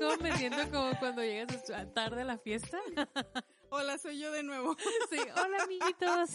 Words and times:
como 0.00 0.16
me 0.22 0.36
siento 0.36 0.70
como 0.70 0.98
cuando 0.98 1.22
llegas 1.22 1.64
tarde 1.94 2.22
a 2.22 2.24
la 2.24 2.38
fiesta. 2.38 2.80
Hola, 3.70 3.98
soy 3.98 4.18
yo 4.18 4.32
de 4.32 4.42
nuevo. 4.42 4.76
Sí, 5.10 5.18
hola 5.18 5.62
amiguitos. 5.62 6.30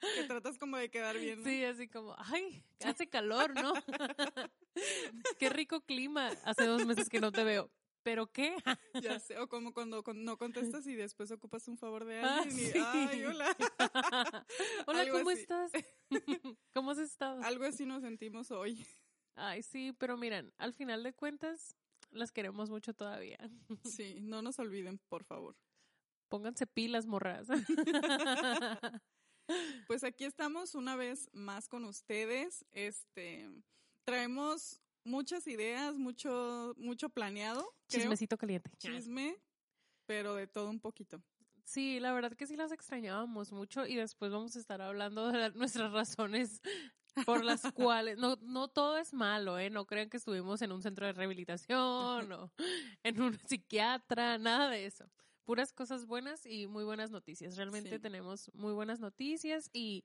Que 0.00 0.24
tratas 0.24 0.58
como 0.58 0.76
de 0.76 0.90
quedar 0.90 1.18
bien. 1.18 1.40
¿no? 1.42 1.48
Sí, 1.48 1.64
así 1.64 1.88
como, 1.88 2.14
ay, 2.18 2.62
hace 2.84 3.08
calor, 3.08 3.54
¿no? 3.54 3.72
Qué 5.38 5.48
rico 5.48 5.80
clima. 5.80 6.30
Hace 6.44 6.66
dos 6.66 6.84
meses 6.86 7.08
que 7.08 7.20
no 7.20 7.32
te 7.32 7.42
veo. 7.42 7.70
¿Pero 8.02 8.26
qué? 8.30 8.54
Ya 9.00 9.18
sé, 9.18 9.38
o 9.38 9.48
como 9.48 9.72
cuando 9.72 10.04
no 10.14 10.36
contestas 10.36 10.86
y 10.86 10.94
después 10.94 11.30
ocupas 11.30 11.66
un 11.68 11.78
favor 11.78 12.04
de 12.04 12.20
Ah, 12.20 12.42
alguien 12.42 12.58
y, 12.58 12.70
sí. 12.70 12.78
ay, 12.84 13.24
hola. 13.24 13.56
Hola, 14.86 15.00
Algo 15.00 15.18
¿cómo 15.18 15.30
así. 15.30 15.40
estás? 15.40 15.72
¿Cómo 16.74 16.90
has 16.90 16.98
estado? 16.98 17.42
Algo 17.42 17.64
así 17.64 17.86
nos 17.86 18.02
sentimos 18.02 18.50
hoy. 18.50 18.86
Ay, 19.36 19.62
sí, 19.62 19.94
pero 19.98 20.18
miren, 20.18 20.52
al 20.58 20.74
final 20.74 21.02
de 21.02 21.14
cuentas, 21.14 21.74
las 22.14 22.32
queremos 22.32 22.70
mucho 22.70 22.94
todavía. 22.94 23.38
Sí, 23.84 24.18
no 24.20 24.42
nos 24.42 24.58
olviden, 24.58 24.98
por 25.08 25.24
favor. 25.24 25.56
Pónganse 26.28 26.66
pilas, 26.66 27.06
morras. 27.06 27.48
Pues 29.86 30.04
aquí 30.04 30.24
estamos 30.24 30.74
una 30.74 30.96
vez 30.96 31.28
más 31.34 31.68
con 31.68 31.84
ustedes. 31.84 32.64
Este, 32.72 33.50
traemos 34.06 34.80
muchas 35.04 35.46
ideas, 35.46 35.98
mucho, 35.98 36.74
mucho 36.78 37.10
planeado. 37.10 37.60
creo. 37.86 38.02
Chismecito 38.02 38.38
caliente. 38.38 38.70
Chisme, 38.78 39.36
pero 40.06 40.34
de 40.34 40.46
todo 40.46 40.70
un 40.70 40.80
poquito. 40.80 41.22
Sí, 41.64 41.98
la 41.98 42.12
verdad 42.12 42.32
que 42.34 42.46
sí 42.46 42.56
las 42.56 42.72
extrañábamos 42.72 43.52
mucho 43.52 43.86
y 43.86 43.96
después 43.96 44.30
vamos 44.30 44.54
a 44.56 44.58
estar 44.60 44.82
hablando 44.82 45.32
de 45.32 45.50
nuestras 45.52 45.92
razones 45.92 46.60
por 47.24 47.42
las 47.44 47.62
cuales 47.74 48.18
no 48.18 48.36
no 48.42 48.68
todo 48.68 48.98
es 48.98 49.14
malo, 49.14 49.58
eh, 49.58 49.70
no 49.70 49.86
crean 49.86 50.10
que 50.10 50.18
estuvimos 50.18 50.60
en 50.62 50.72
un 50.72 50.82
centro 50.82 51.06
de 51.06 51.12
rehabilitación 51.14 52.30
o 52.32 52.52
en 53.02 53.22
un 53.22 53.38
psiquiatra, 53.46 54.38
nada 54.38 54.68
de 54.70 54.86
eso. 54.86 55.10
Puras 55.44 55.72
cosas 55.72 56.06
buenas 56.06 56.46
y 56.46 56.66
muy 56.66 56.84
buenas 56.84 57.10
noticias. 57.10 57.56
Realmente 57.56 57.96
Sí. 57.96 57.98
tenemos 57.98 58.50
muy 58.54 58.72
buenas 58.72 59.00
noticias 59.00 59.68
y 59.72 60.04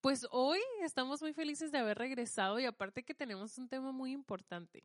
pues 0.00 0.26
hoy 0.30 0.60
estamos 0.82 1.22
muy 1.22 1.32
felices 1.32 1.72
de 1.72 1.78
haber 1.78 1.98
regresado 1.98 2.58
y 2.60 2.66
aparte 2.66 3.04
que 3.04 3.14
tenemos 3.14 3.58
un 3.58 3.68
tema 3.68 3.92
muy 3.92 4.12
importante. 4.12 4.84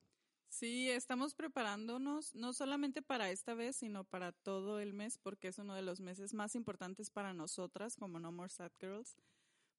Sí, 0.53 0.87
estamos 0.87 1.33
preparándonos 1.33 2.35
no 2.35 2.53
solamente 2.53 3.01
para 3.01 3.31
esta 3.31 3.55
vez, 3.55 3.75
sino 3.77 4.03
para 4.03 4.31
todo 4.31 4.79
el 4.79 4.93
mes, 4.93 5.17
porque 5.17 5.47
es 5.47 5.57
uno 5.57 5.73
de 5.73 5.81
los 5.81 5.99
meses 5.99 6.35
más 6.35 6.53
importantes 6.53 7.09
para 7.09 7.33
nosotras 7.33 7.95
como 7.95 8.19
No 8.19 8.31
More 8.31 8.51
Sad 8.51 8.71
Girls, 8.79 9.17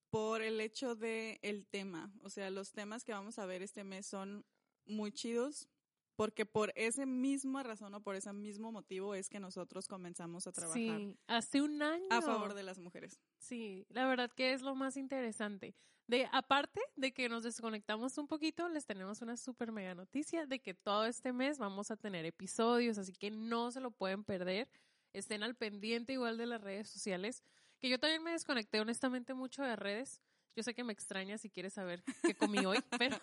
por 0.09 0.41
el 0.41 0.59
hecho 0.59 0.93
de 0.93 1.39
el 1.43 1.65
tema. 1.65 2.11
O 2.23 2.29
sea, 2.29 2.49
los 2.49 2.73
temas 2.73 3.05
que 3.05 3.13
vamos 3.13 3.39
a 3.39 3.45
ver 3.45 3.61
este 3.61 3.85
mes 3.85 4.05
son 4.05 4.45
muy 4.85 5.13
chidos, 5.13 5.69
porque 6.15 6.45
por 6.45 6.71
esa 6.75 7.05
misma 7.05 7.63
razón 7.63 7.93
o 7.93 8.01
por 8.01 8.15
ese 8.15 8.31
mismo 8.33 8.71
motivo 8.71 9.15
es 9.15 9.29
que 9.29 9.39
nosotros 9.39 9.87
comenzamos 9.87 10.47
a 10.47 10.51
trabajar 10.51 10.77
Sí, 10.77 11.17
hace 11.27 11.61
un 11.61 11.81
año. 11.81 12.05
a 12.09 12.21
favor 12.21 12.53
de 12.53 12.63
las 12.63 12.79
mujeres. 12.79 13.19
Sí, 13.37 13.85
la 13.89 14.07
verdad 14.07 14.31
que 14.31 14.53
es 14.53 14.61
lo 14.61 14.75
más 14.75 14.97
interesante. 14.97 15.75
De 16.07 16.29
aparte 16.31 16.79
de 16.95 17.13
que 17.13 17.27
nos 17.29 17.43
desconectamos 17.43 18.17
un 18.19 18.27
poquito, 18.27 18.69
les 18.69 18.85
tenemos 18.85 19.21
una 19.21 19.37
super 19.37 19.71
mega 19.71 19.95
noticia 19.95 20.45
de 20.45 20.59
que 20.59 20.73
todo 20.75 21.05
este 21.05 21.33
mes 21.33 21.57
vamos 21.57 21.89
a 21.89 21.97
tener 21.97 22.25
episodios, 22.25 22.97
así 22.99 23.11
que 23.13 23.31
no 23.31 23.71
se 23.71 23.81
lo 23.81 23.89
pueden 23.91 24.23
perder. 24.23 24.69
Estén 25.13 25.41
al 25.43 25.55
pendiente 25.55 26.13
igual 26.13 26.37
de 26.37 26.45
las 26.45 26.61
redes 26.61 26.89
sociales, 26.89 27.41
que 27.79 27.89
yo 27.89 27.99
también 27.99 28.21
me 28.21 28.31
desconecté 28.31 28.79
honestamente 28.79 29.33
mucho 29.33 29.63
de 29.63 29.75
redes. 29.75 30.21
Yo 30.55 30.63
sé 30.63 30.73
que 30.73 30.83
me 30.83 30.93
extraña 30.93 31.37
si 31.37 31.49
quieres 31.49 31.73
saber 31.73 32.01
qué 32.23 32.33
comí 32.35 32.65
hoy, 32.65 32.77
pero, 32.99 33.17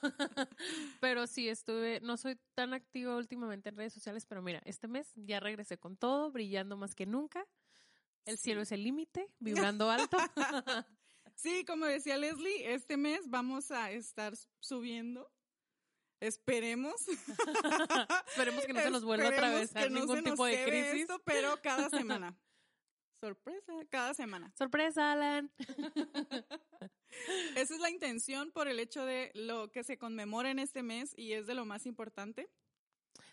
pero 1.00 1.26
sí 1.26 1.48
estuve, 1.48 2.00
no 2.00 2.16
soy 2.16 2.38
tan 2.54 2.74
activa 2.74 3.16
últimamente 3.16 3.70
en 3.70 3.76
redes 3.76 3.92
sociales, 3.94 4.26
pero 4.26 4.42
mira, 4.42 4.60
este 4.64 4.86
mes 4.88 5.10
ya 5.16 5.40
regresé 5.40 5.78
con 5.78 5.96
todo, 5.96 6.30
brillando 6.30 6.76
más 6.76 6.94
que 6.94 7.06
nunca. 7.06 7.46
El 8.24 8.36
Sí. 8.36 8.44
cielo 8.44 8.60
es 8.62 8.70
el 8.72 8.84
límite, 8.84 9.28
vibrando 9.40 9.90
alto. 9.90 10.16
Sí, 11.34 11.64
como 11.64 11.86
decía 11.86 12.18
Leslie, 12.18 12.72
este 12.74 12.96
mes 12.96 13.28
vamos 13.28 13.70
a 13.70 13.90
estar 13.90 14.34
subiendo. 14.60 15.30
Esperemos. 16.20 16.94
Esperemos 18.28 18.64
que 18.64 18.72
no 18.74 18.80
se 18.80 18.90
nos 18.90 19.04
vuelva 19.04 19.24
a 19.26 19.30
Esperemos 19.30 19.70
atravesar 19.70 19.90
ningún 19.90 20.22
tipo 20.22 20.44
de 20.46 20.64
crisis. 20.64 21.00
esto, 21.02 21.20
pero 21.24 21.60
cada 21.62 21.88
semana. 21.90 22.36
Sorpresa, 23.22 23.72
cada 23.88 24.14
semana. 24.14 24.50
Sorpresa, 24.58 25.12
Alan. 25.12 25.48
Esa 27.54 27.74
es 27.74 27.78
la 27.78 27.88
intención 27.88 28.50
por 28.50 28.66
el 28.66 28.80
hecho 28.80 29.06
de 29.06 29.30
lo 29.34 29.70
que 29.70 29.84
se 29.84 29.96
conmemora 29.96 30.50
en 30.50 30.58
este 30.58 30.82
mes 30.82 31.14
y 31.16 31.34
es 31.34 31.46
de 31.46 31.54
lo 31.54 31.64
más 31.64 31.86
importante. 31.86 32.50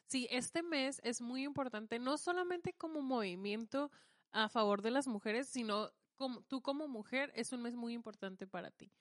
Sí, 0.06 0.28
este 0.30 0.62
mes 0.62 1.02
es 1.04 1.22
muy 1.22 1.44
importante, 1.44 1.98
no 1.98 2.20
solamente 2.20 2.74
como 2.74 3.02
movimiento 3.02 3.90
a 4.32 4.48
favor 4.48 4.84
de 4.84 4.92
las 4.92 5.08
mujeres, 5.08 5.50
sino 5.50 5.92
como 6.18 6.44
tú 6.44 6.62
como 6.62 6.88
mujer 6.88 7.32
es 7.34 7.52
un 7.52 7.64
mes 7.64 7.74
muy 7.74 7.94
importante 7.94 8.46
para 8.46 8.70
ti. 8.70 8.92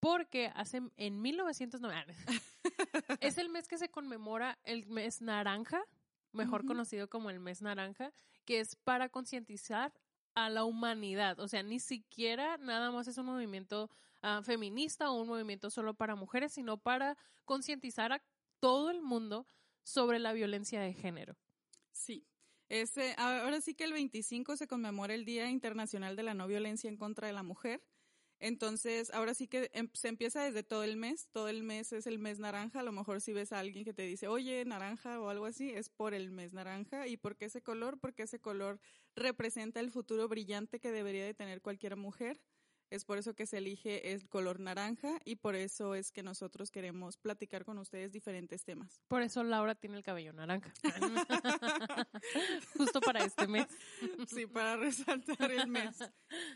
Porque 0.00 0.50
hace 0.54 0.80
en 0.96 1.20
1990 1.20 2.14
es 3.20 3.36
el 3.36 3.50
mes 3.50 3.68
que 3.68 3.76
se 3.76 3.90
conmemora 3.90 4.58
el 4.64 4.86
mes 4.86 5.20
naranja, 5.20 5.84
mejor 6.32 6.64
conocido 6.64 7.10
como 7.10 7.28
el 7.28 7.38
mes 7.38 7.60
naranja, 7.60 8.14
que 8.46 8.60
es 8.60 8.76
para 8.76 9.10
concientizar 9.10 9.92
a 10.36 10.50
la 10.50 10.64
humanidad. 10.64 11.40
O 11.40 11.48
sea, 11.48 11.64
ni 11.64 11.80
siquiera 11.80 12.58
nada 12.58 12.92
más 12.92 13.08
es 13.08 13.18
un 13.18 13.26
movimiento 13.26 13.90
ah, 14.22 14.42
feminista 14.44 15.10
o 15.10 15.20
un 15.20 15.26
movimiento 15.26 15.70
solo 15.70 15.94
para 15.94 16.14
mujeres, 16.14 16.52
sino 16.52 16.76
para 16.76 17.16
concientizar 17.44 18.12
a 18.12 18.22
todo 18.60 18.90
el 18.90 19.02
mundo 19.02 19.46
sobre 19.82 20.18
la 20.18 20.32
violencia 20.32 20.80
de 20.80 20.92
género. 20.92 21.36
Sí. 21.90 22.28
Ahora 23.16 23.60
sí 23.60 23.74
que 23.74 23.84
el 23.84 23.92
25 23.92 24.56
se 24.56 24.66
conmemora 24.66 25.14
el 25.14 25.24
Día 25.24 25.48
Internacional 25.48 26.16
de 26.16 26.24
la 26.24 26.34
No 26.34 26.46
Violencia 26.46 26.88
en 26.88 26.96
contra 26.96 27.28
de 27.28 27.32
la 27.32 27.42
Mujer. 27.42 27.82
Entonces, 28.38 29.10
ahora 29.12 29.34
sí 29.34 29.48
que 29.48 29.70
em- 29.72 29.90
se 29.94 30.08
empieza 30.08 30.42
desde 30.44 30.62
todo 30.62 30.84
el 30.84 30.96
mes. 30.96 31.28
Todo 31.32 31.48
el 31.48 31.62
mes 31.62 31.92
es 31.92 32.06
el 32.06 32.18
mes 32.18 32.38
naranja. 32.38 32.80
A 32.80 32.82
lo 32.82 32.92
mejor 32.92 33.20
si 33.20 33.32
ves 33.32 33.52
a 33.52 33.58
alguien 33.60 33.84
que 33.84 33.94
te 33.94 34.02
dice, 34.02 34.28
oye, 34.28 34.64
naranja 34.64 35.20
o 35.20 35.28
algo 35.30 35.46
así, 35.46 35.70
es 35.70 35.88
por 35.88 36.14
el 36.14 36.30
mes 36.30 36.52
naranja. 36.52 37.06
¿Y 37.06 37.16
por 37.16 37.36
qué 37.36 37.46
ese 37.46 37.62
color? 37.62 37.98
Porque 37.98 38.24
ese 38.24 38.40
color 38.40 38.80
representa 39.14 39.80
el 39.80 39.90
futuro 39.90 40.28
brillante 40.28 40.80
que 40.80 40.92
debería 40.92 41.24
de 41.24 41.34
tener 41.34 41.62
cualquier 41.62 41.96
mujer. 41.96 42.40
Es 42.90 43.04
por 43.04 43.18
eso 43.18 43.34
que 43.34 43.46
se 43.46 43.58
elige 43.58 44.12
el 44.12 44.28
color 44.28 44.60
naranja 44.60 45.18
y 45.24 45.36
por 45.36 45.56
eso 45.56 45.94
es 45.94 46.12
que 46.12 46.22
nosotros 46.22 46.70
queremos 46.70 47.16
platicar 47.16 47.64
con 47.64 47.78
ustedes 47.78 48.12
diferentes 48.12 48.64
temas. 48.64 49.00
Por 49.08 49.22
eso 49.22 49.42
Laura 49.42 49.74
tiene 49.74 49.96
el 49.96 50.04
cabello 50.04 50.32
naranja. 50.32 50.72
Justo 52.76 53.00
para 53.00 53.24
este 53.24 53.48
mes. 53.48 53.66
Sí, 54.28 54.46
para 54.46 54.76
resaltar 54.76 55.50
el 55.50 55.66
mes. 55.68 55.96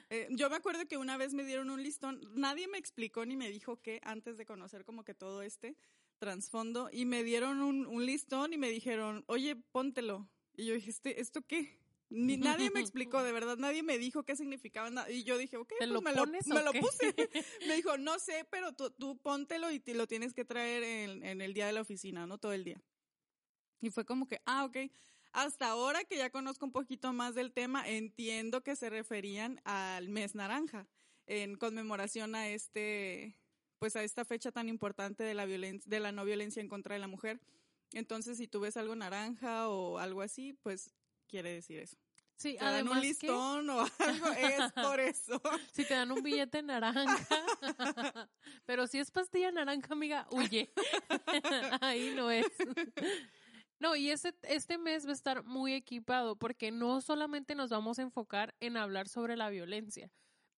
Eh, 0.08 0.28
yo 0.30 0.48
me 0.50 0.56
acuerdo 0.56 0.86
que 0.86 0.98
una 0.98 1.16
vez 1.16 1.34
me 1.34 1.44
dieron 1.44 1.70
un 1.70 1.82
listón, 1.82 2.20
nadie 2.34 2.68
me 2.68 2.78
explicó 2.78 3.26
ni 3.26 3.36
me 3.36 3.50
dijo 3.50 3.80
qué 3.80 4.00
antes 4.04 4.36
de 4.36 4.46
conocer 4.46 4.84
como 4.84 5.04
que 5.04 5.14
todo 5.14 5.42
este 5.42 5.76
trasfondo 6.18 6.90
y 6.92 7.06
me 7.06 7.24
dieron 7.24 7.60
un, 7.62 7.86
un 7.86 8.06
listón 8.06 8.52
y 8.52 8.58
me 8.58 8.68
dijeron, 8.68 9.24
oye, 9.26 9.56
póntelo. 9.56 10.28
Y 10.56 10.66
yo 10.66 10.74
dije, 10.74 10.90
¿este, 10.90 11.20
¿esto 11.20 11.42
qué? 11.42 11.79
Ni 12.10 12.36
nadie 12.68 12.70
me 12.70 12.80
explicó, 12.80 13.22
de 13.22 13.32
verdad, 13.32 13.56
nadie 13.56 13.82
me 13.82 13.96
dijo 13.96 14.24
qué 14.24 14.36
significaba 14.36 14.90
nada. 14.90 15.10
Y 15.10 15.24
yo 15.24 15.38
dije, 15.38 15.56
ok, 15.56 15.68
¿Te 15.68 15.76
pues 15.78 15.90
lo 15.90 16.02
me, 16.02 16.12
lo, 16.12 16.26
me 16.26 16.62
lo 16.62 16.72
puse. 16.72 17.14
Me 17.66 17.76
dijo, 17.76 17.96
no 17.96 18.18
sé, 18.18 18.44
pero 18.50 18.72
tú, 18.72 18.90
tú 18.90 19.16
póntelo 19.18 19.70
y 19.70 19.80
te 19.80 19.94
lo 19.94 20.06
tienes 20.06 20.34
que 20.34 20.44
traer 20.44 20.82
en, 20.82 21.24
en 21.24 21.40
el 21.40 21.54
día 21.54 21.66
de 21.66 21.72
la 21.72 21.80
oficina, 21.80 22.26
¿no? 22.26 22.38
Todo 22.38 22.52
el 22.52 22.64
día. 22.64 22.82
Y 23.80 23.90
fue 23.90 24.04
como 24.04 24.26
que, 24.26 24.40
ah, 24.44 24.64
ok. 24.64 24.76
Hasta 25.32 25.68
ahora 25.68 26.04
que 26.04 26.16
ya 26.16 26.30
conozco 26.30 26.66
un 26.66 26.72
poquito 26.72 27.12
más 27.12 27.34
del 27.34 27.52
tema, 27.52 27.88
entiendo 27.88 28.62
que 28.62 28.74
se 28.74 28.90
referían 28.90 29.60
al 29.64 30.08
mes 30.08 30.34
naranja, 30.34 30.88
en 31.26 31.56
conmemoración 31.56 32.34
a 32.34 32.48
este, 32.48 33.38
pues 33.78 33.94
a 33.94 34.02
esta 34.02 34.24
fecha 34.24 34.50
tan 34.50 34.68
importante 34.68 35.22
de 35.22 35.34
la 35.34 35.46
violencia, 35.46 35.88
de 35.88 36.00
la 36.00 36.10
no 36.10 36.24
violencia 36.24 36.60
en 36.60 36.68
contra 36.68 36.94
de 36.94 37.00
la 37.00 37.06
mujer. 37.06 37.40
Entonces, 37.92 38.38
si 38.38 38.48
tú 38.48 38.60
ves 38.60 38.76
algo 38.76 38.96
naranja 38.96 39.68
o 39.68 39.98
algo 39.98 40.22
así, 40.22 40.52
pues 40.52 40.92
quiere 41.30 41.52
decir 41.54 41.78
eso. 41.78 41.96
Sí, 42.36 42.54
Te 42.58 42.64
dan 42.64 42.74
además 42.74 42.94
un 42.94 43.00
que 43.02 43.06
listón 43.08 43.70
o 43.70 43.80
algo, 43.98 44.26
es 44.32 44.72
por 44.72 44.98
eso. 45.00 45.40
si 45.72 45.84
te 45.84 45.94
dan 45.94 46.10
un 46.10 46.22
billete 46.22 46.62
naranja, 46.62 47.28
pero 48.64 48.86
si 48.86 48.98
es 48.98 49.10
pastilla 49.10 49.50
naranja, 49.52 49.92
amiga, 49.92 50.26
huye. 50.30 50.72
Ahí 51.80 52.12
no 52.16 52.30
es. 52.30 52.46
No, 53.78 53.96
y 53.96 54.10
este, 54.10 54.34
este 54.42 54.78
mes 54.78 55.06
va 55.06 55.10
a 55.10 55.14
estar 55.14 55.44
muy 55.44 55.72
equipado 55.74 56.36
porque 56.36 56.70
no 56.70 57.00
solamente 57.00 57.54
nos 57.54 57.70
vamos 57.70 57.98
a 57.98 58.02
enfocar 58.02 58.54
en 58.60 58.76
hablar 58.76 59.08
sobre 59.08 59.36
la 59.36 59.48
violencia. 59.50 60.10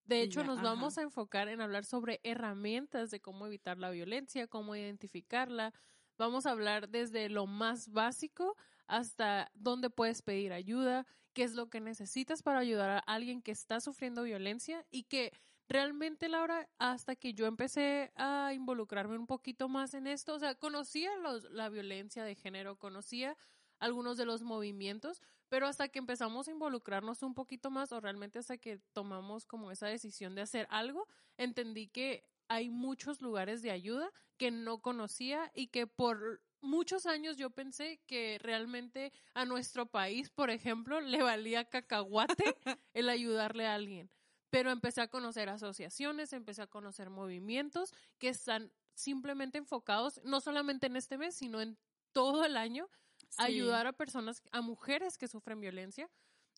De 0.04 0.22
hecho, 0.22 0.40
Ya, 0.40 0.46
nos 0.46 0.58
ajá. 0.58 0.66
vamos 0.68 0.98
a 0.98 1.02
enfocar 1.02 1.48
en 1.48 1.60
hablar 1.60 1.84
sobre 1.84 2.20
herramientas 2.25 3.10
de 3.10 3.20
cómo 3.20 3.46
evitar 3.46 3.78
la 3.78 3.90
violencia, 3.90 4.48
cómo 4.48 4.75
identificarla. 4.75 5.72
Vamos 6.18 6.46
a 6.46 6.50
hablar 6.50 6.88
desde 6.88 7.28
lo 7.28 7.46
más 7.46 7.88
básico 7.88 8.56
hasta 8.87 9.50
dónde 9.55 9.90
puedes 9.90 10.23
pedir 10.23 10.52
ayuda, 10.52 11.06
qué 11.32 11.44
es 11.44 11.55
lo 11.55 11.69
que 11.70 11.81
necesitas 11.81 12.43
para 12.43 12.58
ayudar 12.58 12.90
a 12.90 12.99
alguien 12.99 13.43
que 13.43 13.52
está 13.52 13.81
sufriendo 13.81 14.23
violencia 14.23 14.87
y 14.90 15.05
que 15.05 15.32
realmente, 15.69 16.29
Laura, 16.29 16.69
hasta 16.79 17.17
que 17.17 17.34
yo 17.34 17.46
empecé 17.46 18.12
a 18.17 18.52
involucrarme 18.55 19.17
un 19.17 19.26
poquito 19.26 19.69
más 19.69 19.94
en 19.94 20.06
esto, 20.06 20.34
o 20.34 20.38
sea, 20.38 20.55
conocía 20.55 21.17
los, 21.17 21.44
la 21.50 21.69
violencia 21.69 22.25
de 22.25 22.34
género, 22.34 22.76
conocía 22.76 23.37
algunos 23.79 24.17
de 24.17 24.26
los 24.26 24.43
movimientos, 24.43 25.23
pero 25.49 25.67
hasta 25.67 25.88
que 25.88 25.99
empezamos 25.99 26.46
a 26.46 26.52
involucrarnos 26.52 27.23
un 27.23 27.35
poquito 27.35 27.70
más 27.70 27.90
o 27.93 28.00
realmente 28.00 28.38
hasta 28.38 28.58
que 28.58 28.78
tomamos 28.93 29.44
como 29.44 29.70
esa 29.70 29.88
decisión 29.88 30.35
de 30.35 30.43
hacer 30.43 30.67
algo, 30.70 31.08
entendí 31.37 31.88
que 31.88 32.25
hay 32.49 32.70
muchos 32.70 33.20
lugares 33.20 33.62
de 33.62 33.70
ayuda 33.70 34.12
que 34.37 34.50
no 34.50 34.81
conocía 34.81 35.50
y 35.55 35.69
que 35.69 35.87
por 35.87 36.43
muchos 36.62 37.06
años 37.06 37.37
yo 37.37 37.50
pensé 37.50 38.00
que 38.06 38.38
realmente 38.41 39.12
a 39.35 39.44
nuestro 39.44 39.87
país, 39.87 40.31
por 40.31 40.50
ejemplo, 40.50 41.00
le 41.00 41.23
valía 41.23 41.64
cacahuate 41.64 42.44
el 42.94 43.09
ayudarle 43.11 43.67
a 43.67 43.75
alguien. 43.75 44.11
Pero 44.50 44.70
empecé 44.70 45.00
a 45.00 45.09
conocer 45.09 45.49
asociaciones, 45.49 46.32
empecé 46.32 46.62
a 46.62 46.67
conocer 46.67 47.11
movimientos 47.11 47.93
que 48.19 48.29
están 48.29 48.73
simplemente 48.94 49.59
enfocados 49.59 50.20
no 50.25 50.41
solamente 50.41 50.87
en 50.87 50.97
este 50.97 51.19
mes, 51.19 51.35
sino 51.35 51.61
en 51.61 51.79
todo 52.12 52.44
el 52.44 52.56
año 52.56 52.88
ayudar 53.38 53.87
a 53.87 53.93
personas, 53.93 54.43
a 54.53 54.61
mujeres 54.61 55.19
que 55.19 55.29
sufren 55.29 55.61
violencia. 55.61 56.11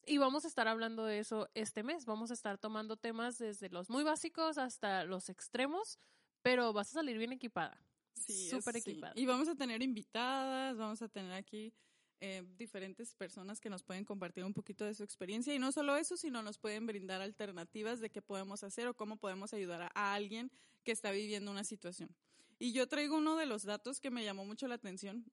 Y 0.06 0.19
vamos 0.19 0.45
a 0.45 0.49
estar 0.49 0.69
hablando 0.69 1.05
de 1.05 1.19
eso 1.19 1.49
este 1.55 1.83
mes. 1.83 2.05
Vamos 2.05 2.31
a 2.31 2.35
estar 2.35 2.59
tomando 2.59 2.97
temas 2.97 3.39
desde 3.39 3.71
los 3.71 3.89
muy 3.89 4.05
básicos 4.05 4.59
hasta 4.59 5.05
los 5.05 5.31
extremos, 5.31 5.99
pero 6.43 6.73
vas 6.73 6.91
a 6.91 6.95
salir 6.95 7.17
bien 7.17 7.33
equipada. 7.33 7.81
Sí, 8.14 8.49
súper 8.49 8.76
equipada. 8.76 9.12
Y 9.16 9.26
vamos 9.26 9.49
a 9.49 9.55
tener 9.55 9.82
invitadas, 9.82 10.76
vamos 10.76 11.02
a 11.02 11.08
tener 11.08 11.32
aquí 11.32 11.72
eh, 12.20 12.43
diferentes 12.56 13.14
personas 13.14 13.61
que 13.61 13.69
nos 13.69 13.82
pueden 13.82 14.05
compartir 14.05 14.44
un 14.44 14.55
poquito 14.55 14.84
de 14.84 14.94
su 14.94 15.02
experiencia. 15.02 15.55
Y 15.55 15.58
no 15.58 15.72
solo 15.72 15.96
eso, 15.96 16.16
sino 16.16 16.43
nos 16.43 16.58
pueden 16.58 16.87
brindar 16.87 17.20
alternativas 17.20 18.00
de 18.00 18.11
qué 18.11 18.22
podemos 18.22 18.64
hacer 18.64 18.87
o 18.87 18.94
cómo 18.94 19.16
podemos 19.16 19.52
ayudar 19.52 19.90
a 19.94 20.14
alguien 20.14 20.50
que 20.84 20.93
está 20.93 21.11
viviendo 21.11 21.50
una 21.50 21.64
situación. 21.64 22.14
Y 22.58 22.72
yo 22.72 22.87
traigo 22.88 23.16
uno 23.16 23.37
de 23.37 23.46
los 23.46 23.64
datos 23.64 24.00
que 24.00 24.11
me 24.11 24.25
llamó 24.25 24.44
mucho 24.44 24.69
la 24.69 24.76
atención. 24.76 25.31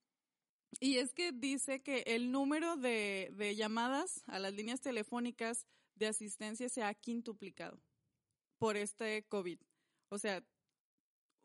Y 0.79 0.97
es 0.97 1.13
que 1.13 1.31
dice 1.31 1.81
que 1.81 2.03
el 2.07 2.31
número 2.31 2.75
de, 2.77 3.31
de 3.37 3.55
llamadas 3.55 4.23
a 4.27 4.39
las 4.39 4.53
líneas 4.53 4.81
telefónicas 4.81 5.67
de 5.95 6.07
asistencia 6.07 6.67
se 6.67 6.83
ha 6.83 6.93
quintuplicado 6.93 7.79
por 8.57 8.75
este 8.75 9.23
COVID. 9.27 9.59
O 10.09 10.17
sea, 10.17 10.43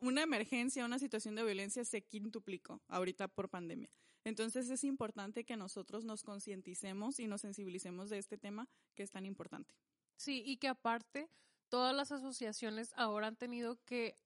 una 0.01 0.23
emergencia, 0.23 0.85
una 0.85 0.99
situación 0.99 1.35
de 1.35 1.45
violencia 1.45 1.85
se 1.85 2.03
quintuplicó 2.03 2.83
ahorita 2.89 3.29
por 3.29 3.49
pandemia. 3.49 3.91
Entonces 4.25 4.69
es 4.71 4.83
importante 4.85 5.45
que 5.45 5.57
nosotros 5.57 6.05
nos 6.05 6.23
concienticemos 6.25 7.21
y 7.21 7.29
nos 7.29 7.43
sensibilicemos 7.43 8.11
de 8.11 8.19
este 8.19 8.37
tema 8.39 8.69
que 8.95 9.05
es 9.05 9.11
tan 9.11 9.25
importante. 9.25 9.75
Sí, 10.17 10.43
y 10.45 10.57
que 10.57 10.69
aparte 10.69 11.31
todas 11.69 11.95
las 11.95 12.11
asociaciones 12.13 12.93
ahora 12.97 13.29
han 13.29 13.37
tenido 13.37 13.79
que 13.85 14.17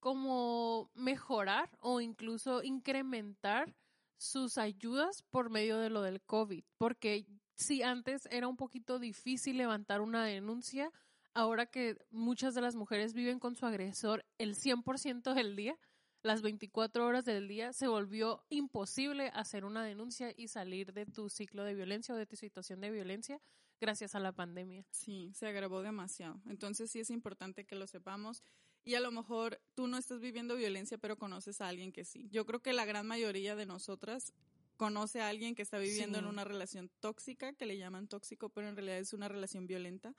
como 0.00 0.90
mejorar 0.94 1.70
o 1.80 2.00
incluso 2.00 2.62
incrementar 2.62 3.74
sus 4.16 4.58
ayudas 4.58 5.22
por 5.30 5.50
medio 5.50 5.78
de 5.78 5.90
lo 5.90 6.02
del 6.02 6.22
COVID, 6.22 6.64
porque 6.78 7.26
si 7.54 7.82
antes 7.82 8.26
era 8.30 8.48
un 8.48 8.56
poquito 8.56 8.98
difícil 8.98 9.58
levantar 9.58 10.00
una 10.00 10.24
denuncia, 10.24 10.90
ahora 11.34 11.66
que 11.66 11.96
muchas 12.10 12.54
de 12.54 12.60
las 12.60 12.74
mujeres 12.74 13.14
viven 13.14 13.38
con 13.38 13.54
su 13.54 13.66
agresor 13.66 14.24
el 14.38 14.54
100% 14.54 15.34
del 15.34 15.56
día, 15.56 15.78
las 16.22 16.42
24 16.42 17.04
horas 17.04 17.24
del 17.24 17.48
día, 17.48 17.72
se 17.72 17.88
volvió 17.88 18.44
imposible 18.48 19.30
hacer 19.34 19.64
una 19.64 19.84
denuncia 19.84 20.32
y 20.36 20.48
salir 20.48 20.92
de 20.92 21.06
tu 21.06 21.28
ciclo 21.28 21.64
de 21.64 21.74
violencia 21.74 22.14
o 22.14 22.18
de 22.18 22.26
tu 22.26 22.36
situación 22.36 22.80
de 22.80 22.90
violencia 22.90 23.40
gracias 23.80 24.14
a 24.14 24.20
la 24.20 24.32
pandemia. 24.32 24.86
Sí, 24.90 25.32
se 25.34 25.48
agravó 25.48 25.82
demasiado. 25.82 26.40
Entonces 26.46 26.90
sí 26.90 27.00
es 27.00 27.10
importante 27.10 27.64
que 27.64 27.74
lo 27.74 27.88
sepamos 27.88 28.44
y 28.84 28.94
a 28.94 29.00
lo 29.00 29.10
mejor 29.10 29.60
tú 29.74 29.88
no 29.88 29.98
estás 29.98 30.20
viviendo 30.20 30.56
violencia, 30.56 30.98
pero 30.98 31.16
conoces 31.16 31.60
a 31.60 31.68
alguien 31.68 31.92
que 31.92 32.04
sí. 32.04 32.28
Yo 32.30 32.46
creo 32.46 32.60
que 32.60 32.72
la 32.72 32.84
gran 32.84 33.06
mayoría 33.06 33.56
de 33.56 33.66
nosotras 33.66 34.32
conoce 34.76 35.20
a 35.20 35.28
alguien 35.28 35.54
que 35.54 35.62
está 35.62 35.78
viviendo 35.78 36.18
en 36.18 36.26
una 36.26 36.44
relación 36.44 36.90
tóxica, 37.00 37.52
que 37.52 37.66
le 37.66 37.76
llaman 37.76 38.08
tóxico, 38.08 38.48
pero 38.48 38.68
en 38.68 38.76
realidad 38.76 38.98
es 38.98 39.12
una 39.12 39.28
relación 39.28 39.66
violenta. 39.66 40.14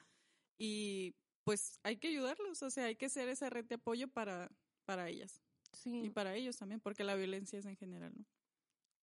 Y 0.57 1.15
pues 1.43 1.79
hay 1.83 1.97
que 1.97 2.09
ayudarlos, 2.09 2.63
o 2.63 2.69
sea, 2.69 2.85
hay 2.85 2.95
que 2.95 3.09
ser 3.09 3.29
esa 3.29 3.49
red 3.49 3.65
de 3.65 3.75
apoyo 3.75 4.07
para, 4.07 4.49
para 4.85 5.09
ellas. 5.09 5.41
Sí. 5.71 6.05
Y 6.05 6.09
para 6.09 6.35
ellos 6.35 6.57
también, 6.57 6.79
porque 6.79 7.03
la 7.03 7.15
violencia 7.15 7.59
es 7.59 7.65
en 7.65 7.75
general, 7.75 8.13
¿no? 8.15 8.25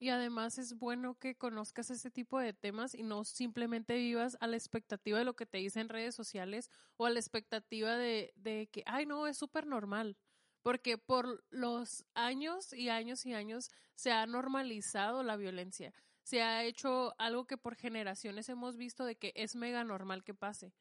Y 0.02 0.08
además 0.08 0.56
es 0.56 0.78
bueno 0.78 1.18
que 1.18 1.36
conozcas 1.36 1.90
ese 1.90 2.10
tipo 2.10 2.40
de 2.40 2.54
temas 2.54 2.94
y 2.94 3.02
no 3.02 3.22
simplemente 3.24 3.98
vivas 3.98 4.38
a 4.40 4.46
la 4.46 4.56
expectativa 4.56 5.18
de 5.18 5.26
lo 5.26 5.36
que 5.36 5.44
te 5.44 5.58
dicen 5.58 5.82
en 5.82 5.88
redes 5.90 6.14
sociales 6.14 6.70
o 6.96 7.04
a 7.04 7.10
la 7.10 7.20
expectativa 7.20 7.98
de, 7.98 8.32
de 8.34 8.70
que, 8.72 8.82
ay, 8.86 9.04
no, 9.04 9.26
es 9.26 9.36
súper 9.36 9.66
normal. 9.66 10.16
Porque 10.62 10.96
por 10.96 11.44
los 11.50 12.06
años 12.14 12.72
y 12.72 12.88
años 12.88 13.26
y 13.26 13.34
años 13.34 13.70
se 13.94 14.10
ha 14.10 14.26
normalizado 14.26 15.22
la 15.22 15.36
violencia. 15.36 15.92
Se 16.22 16.40
ha 16.40 16.64
hecho 16.64 17.14
algo 17.18 17.46
que 17.46 17.58
por 17.58 17.76
generaciones 17.76 18.48
hemos 18.48 18.78
visto 18.78 19.04
de 19.04 19.16
que 19.16 19.32
es 19.36 19.54
mega 19.54 19.84
normal 19.84 20.24
que 20.24 20.32
pase. 20.32 20.72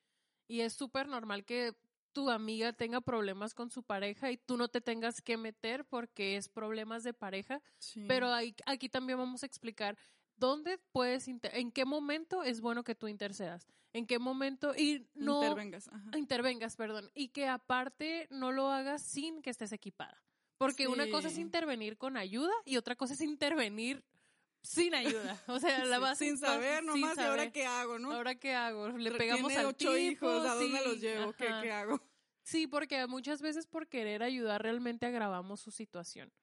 Y 0.50 0.62
es 0.62 0.74
súper 0.74 1.07
normal 1.07 1.46
que 1.46 1.74
tu 2.12 2.30
amiga 2.30 2.74
tenga 2.74 3.00
problemas 3.01 3.54
con 3.54 3.69
su 3.69 3.84
pareja 3.84 4.31
y 4.31 4.38
tú 4.38 4.57
no 4.57 4.68
te 4.68 4.81
tengas 4.81 5.22
que 5.22 5.38
meter 5.38 5.86
porque 5.86 6.36
es 6.36 6.50
problemas 6.50 7.04
de 7.04 7.13
pareja. 7.13 7.62
Pero 8.07 8.34
aquí 8.66 8.90
también 8.90 9.19
vamos 9.19 9.44
a 9.44 9.46
explicar 9.46 9.98
dónde 10.36 10.80
puedes, 10.92 11.28
en 11.28 11.72
qué 11.72 11.86
momento 11.86 12.44
es 12.44 12.62
bueno 12.62 12.84
que 12.84 12.96
tú 12.96 13.07
intercedas, 13.07 13.68
en 13.94 14.07
qué 14.07 14.18
momento 14.18 14.74
y 14.75 15.07
no 15.13 15.44
intervengas, 15.44 15.90
intervengas, 16.18 16.75
perdón, 16.75 17.12
y 17.13 17.28
que 17.30 17.48
aparte 17.48 18.28
no 18.31 18.51
lo 18.51 18.72
hagas 18.72 19.04
sin 19.04 19.42
que 19.42 19.51
estés 19.51 19.72
equipada. 19.72 20.19
Porque 20.57 20.88
una 20.88 21.10
cosa 21.10 21.30
es 21.30 21.38
intervenir 21.38 21.98
con 21.98 22.18
ayuda 22.18 22.51
y 22.66 22.75
otra 22.78 22.96
cosa 22.96 23.13
es 23.13 23.22
intervenir 23.22 24.04
sin 24.61 24.94
ayuda. 24.95 25.41
O 25.47 25.59
sea, 25.59 25.85
la 25.85 26.00
vas 26.00 26.17
sin 26.17 26.38
saber 26.38 26.83
nomás, 26.83 27.17
¿y 27.17 27.21
ahora 27.21 27.51
qué 27.51 27.65
hago, 27.65 28.00
no? 28.00 28.13
¿Ahora 28.13 28.35
qué 28.35 28.53
hago? 28.53 28.89
Le 28.89 29.11
pegamos 29.11 29.56
al 29.56 29.67
ocho 29.67 29.97
hijos, 29.97 30.45
¿a 30.45 30.56
dónde 30.56 30.81
los 30.85 31.00
llevo? 31.00 31.33
¿Qué, 31.33 31.47
¿Qué 31.61 31.71
hago? 31.71 32.01
Sí, 32.44 32.67
porque 32.67 33.06
muchas 33.07 33.41
veces 33.41 33.67
por 33.67 33.88
querer 33.88 34.23
ayudar 34.23 34.61
realmente 34.61 35.06
agravamos 35.06 35.59
su 35.59 35.71
situación. 35.71 36.33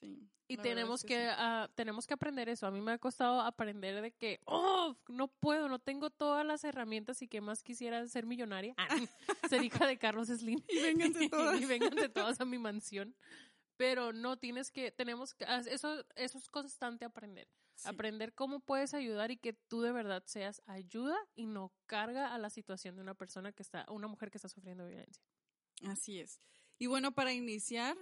Sí. 0.00 0.30
Y 0.50 0.56
tenemos 0.56 1.04
que, 1.04 1.28
ah, 1.30 1.70
tenemos 1.76 2.08
que 2.08 2.14
aprender 2.14 2.48
eso. 2.48 2.66
A 2.66 2.72
mí 2.72 2.80
me 2.80 2.90
ha 2.90 2.98
costado 2.98 3.40
aprender 3.40 4.02
de 4.02 4.10
que, 4.10 4.40
oh, 4.46 4.96
no 5.06 5.28
puedo, 5.28 5.68
no 5.68 5.78
tengo 5.78 6.10
todas 6.10 6.44
las 6.44 6.64
herramientas 6.64 7.22
y 7.22 7.28
que 7.28 7.40
más 7.40 7.62
quisiera 7.62 8.04
ser 8.08 8.26
millonaria. 8.26 8.74
Ah, 8.76 8.88
ser 9.48 9.62
hija 9.62 9.86
de 9.86 9.96
Carlos 9.96 10.26
Slim. 10.26 10.60
y 10.68 10.82
vénganse 10.82 11.28
todas. 11.30 11.60
y 11.60 11.66
vénganse 11.66 12.08
todas 12.08 12.40
a 12.40 12.44
mi 12.44 12.58
mansión. 12.58 13.14
Pero 13.80 14.12
no 14.12 14.38
tienes 14.38 14.70
que, 14.70 14.90
tenemos 14.90 15.32
que, 15.32 15.46
eso, 15.70 16.04
eso 16.14 16.36
es 16.36 16.50
constante 16.50 17.06
aprender. 17.06 17.48
Aprender 17.84 18.34
cómo 18.34 18.60
puedes 18.60 18.92
ayudar 18.92 19.30
y 19.30 19.38
que 19.38 19.54
tú 19.54 19.80
de 19.80 19.90
verdad 19.90 20.22
seas 20.26 20.60
ayuda 20.66 21.16
y 21.34 21.46
no 21.46 21.72
carga 21.86 22.34
a 22.34 22.36
la 22.36 22.50
situación 22.50 22.96
de 22.96 23.00
una 23.00 23.14
persona 23.14 23.52
que 23.52 23.62
está, 23.62 23.86
una 23.88 24.06
mujer 24.06 24.30
que 24.30 24.36
está 24.36 24.50
sufriendo 24.50 24.86
violencia. 24.86 25.24
Así 25.86 26.20
es. 26.20 26.40
Y 26.78 26.88
bueno, 26.88 27.12
para 27.12 27.32
iniciar 27.32 27.96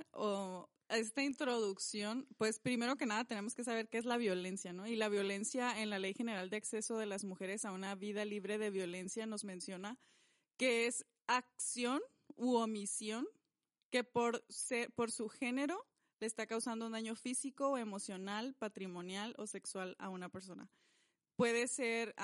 esta 0.89 1.23
introducción, 1.23 2.27
pues 2.39 2.59
primero 2.59 2.97
que 2.97 3.07
nada 3.07 3.25
tenemos 3.25 3.55
que 3.55 3.63
saber 3.63 3.89
qué 3.89 3.99
es 3.99 4.05
la 4.05 4.17
violencia, 4.17 4.73
¿no? 4.73 4.85
Y 4.85 4.97
la 4.97 5.09
violencia 5.09 5.81
en 5.81 5.91
la 5.91 6.01
Ley 6.01 6.13
General 6.13 6.51
de 6.51 6.57
Acceso 6.57 6.99
de 6.99 7.07
las 7.07 7.23
Mujeres 7.23 7.65
a 7.65 7.71
una 7.71 7.95
Vida 7.95 8.25
Libre 8.25 8.59
de 8.59 8.71
Violencia 8.71 9.27
nos 9.27 9.45
menciona 9.45 9.97
que 10.57 10.87
es 10.87 11.07
acción 11.29 12.01
u 12.35 12.57
omisión 12.57 13.29
que 13.91 14.05
por, 14.05 14.45
ser, 14.49 14.93
por 14.93 15.11
su 15.11 15.29
género 15.29 15.87
le 16.21 16.27
está 16.27 16.47
causando 16.47 16.87
un 16.87 16.93
daño 16.93 17.15
físico, 17.15 17.71
o 17.71 17.79
emocional, 17.79 18.55
patrimonial 18.55 19.35
o 19.39 19.47
sexual 19.47 19.97
a 19.99 20.09
una 20.09 20.29
persona. 20.29 20.69
Puede 21.37 21.69
ser 21.69 22.15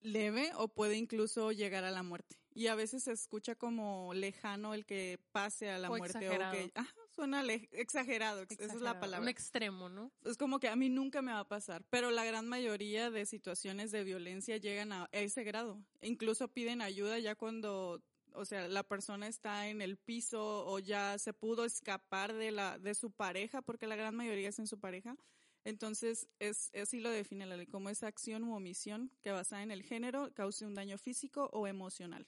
leve 0.00 0.52
o 0.56 0.68
puede 0.68 0.96
incluso 0.96 1.52
llegar 1.52 1.84
a 1.84 1.90
la 1.90 2.02
muerte. 2.02 2.36
Y 2.52 2.66
a 2.66 2.74
veces 2.74 3.04
se 3.04 3.12
escucha 3.12 3.54
como 3.54 4.12
lejano 4.12 4.74
el 4.74 4.84
que 4.84 5.20
pase 5.30 5.70
a 5.70 5.78
la 5.78 5.88
muerte 5.88 6.28
o 6.28 6.50
que 6.50 6.72
suena 7.14 7.44
exagerado, 7.70 8.42
esa 8.42 8.64
es 8.64 8.80
la 8.80 8.98
palabra. 8.98 9.22
Un 9.22 9.28
extremo, 9.28 9.88
¿no? 9.88 10.10
Es 10.24 10.36
como 10.36 10.58
que 10.58 10.68
a 10.68 10.74
mí 10.74 10.88
nunca 10.88 11.22
me 11.22 11.32
va 11.32 11.40
a 11.40 11.48
pasar, 11.48 11.84
pero 11.90 12.10
la 12.10 12.24
gran 12.24 12.48
mayoría 12.48 13.10
de 13.10 13.24
situaciones 13.24 13.92
de 13.92 14.02
violencia 14.04 14.56
llegan 14.56 14.92
a 14.92 15.08
ese 15.12 15.44
grado. 15.44 15.80
Incluso 16.02 16.48
piden 16.48 16.82
ayuda 16.82 17.18
ya 17.20 17.36
cuando 17.36 18.02
o 18.34 18.44
sea, 18.44 18.68
la 18.68 18.82
persona 18.82 19.26
está 19.28 19.68
en 19.68 19.82
el 19.82 19.96
piso 19.96 20.66
o 20.66 20.78
ya 20.78 21.18
se 21.18 21.32
pudo 21.32 21.64
escapar 21.64 22.32
de 22.34 22.50
la 22.50 22.78
de 22.78 22.94
su 22.94 23.10
pareja, 23.10 23.62
porque 23.62 23.86
la 23.86 23.96
gran 23.96 24.14
mayoría 24.14 24.48
es 24.48 24.58
en 24.58 24.66
su 24.66 24.78
pareja. 24.78 25.16
Entonces, 25.64 26.28
es, 26.38 26.70
así 26.74 27.00
lo 27.00 27.10
define 27.10 27.44
la 27.46 27.56
ley, 27.56 27.66
como 27.66 27.90
esa 27.90 28.06
acción 28.06 28.44
u 28.44 28.54
omisión 28.54 29.10
que 29.22 29.30
basada 29.30 29.62
en 29.62 29.70
el 29.70 29.82
género 29.82 30.32
cause 30.34 30.64
un 30.64 30.74
daño 30.74 30.96
físico 30.96 31.50
o 31.52 31.66
emocional. 31.66 32.26